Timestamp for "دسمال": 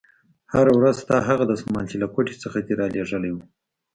1.51-1.85